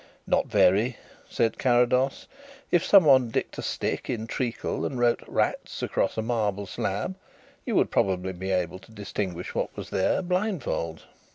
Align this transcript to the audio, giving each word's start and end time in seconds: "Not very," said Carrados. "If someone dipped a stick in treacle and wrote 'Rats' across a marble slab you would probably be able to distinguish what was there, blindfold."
"Not 0.25 0.47
very," 0.47 0.97
said 1.29 1.59
Carrados. 1.59 2.25
"If 2.71 2.83
someone 2.83 3.29
dipped 3.29 3.59
a 3.59 3.61
stick 3.61 4.09
in 4.09 4.25
treacle 4.25 4.83
and 4.83 4.97
wrote 4.97 5.21
'Rats' 5.27 5.83
across 5.83 6.17
a 6.17 6.23
marble 6.23 6.65
slab 6.65 7.15
you 7.67 7.75
would 7.75 7.91
probably 7.91 8.33
be 8.33 8.49
able 8.49 8.79
to 8.79 8.91
distinguish 8.91 9.53
what 9.53 9.77
was 9.77 9.91
there, 9.91 10.23
blindfold." 10.23 11.03